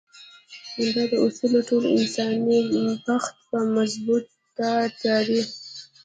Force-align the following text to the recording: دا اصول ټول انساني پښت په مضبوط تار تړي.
دا 0.93 1.03
اصول 1.25 1.53
ټول 1.69 1.83
انساني 1.97 2.59
پښت 3.05 3.33
په 3.49 3.57
مضبوط 3.75 4.25
تار 4.57 4.83
تړي. 5.01 5.41